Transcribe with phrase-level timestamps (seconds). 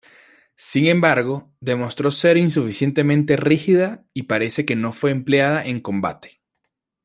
[0.55, 6.41] Sin embargo, demostró ser insuficientemente rígida y parece que no fue empleada en combate.